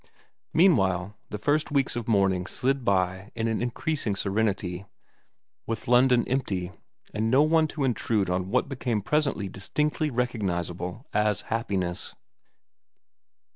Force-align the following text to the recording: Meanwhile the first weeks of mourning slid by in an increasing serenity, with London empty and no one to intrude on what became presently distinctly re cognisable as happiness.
Meanwhile 0.51 1.15
the 1.29 1.37
first 1.37 1.69
weeks 1.69 1.95
of 1.95 2.07
mourning 2.07 2.47
slid 2.47 2.83
by 2.83 3.31
in 3.35 3.47
an 3.47 3.61
increasing 3.61 4.15
serenity, 4.15 4.85
with 5.67 5.87
London 5.87 6.27
empty 6.27 6.71
and 7.13 7.29
no 7.29 7.43
one 7.43 7.67
to 7.67 7.83
intrude 7.83 8.27
on 8.27 8.49
what 8.49 8.67
became 8.67 9.03
presently 9.03 9.47
distinctly 9.47 10.09
re 10.09 10.25
cognisable 10.25 11.03
as 11.13 11.41
happiness. 11.41 12.15